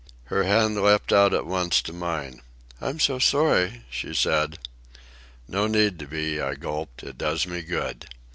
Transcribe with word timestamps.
Her 0.33 0.45
hand 0.45 0.81
leapt 0.81 1.13
out 1.13 1.31
at 1.31 1.45
once 1.45 1.79
to 1.83 1.93
mine. 1.93 2.41
"I'm 2.81 2.99
so 2.99 3.19
sorry," 3.19 3.83
she 3.87 4.15
said. 4.15 4.57
"No 5.47 5.67
need 5.67 5.99
to 5.99 6.07
be," 6.07 6.41
I 6.41 6.55
gulped. 6.55 7.03
"It 7.03 7.19
does 7.19 7.45
me 7.45 7.61
good. 7.61 8.07